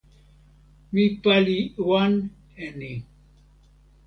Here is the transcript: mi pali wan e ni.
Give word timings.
mi 0.93 1.03
pali 1.23 1.57
wan 1.89 2.13
e 2.63 2.67
ni. 2.79 2.91